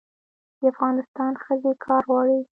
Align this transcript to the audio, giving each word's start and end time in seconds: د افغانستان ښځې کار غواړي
د 0.59 0.61
افغانستان 0.71 1.31
ښځې 1.43 1.71
کار 1.85 2.03
غواړي 2.09 2.39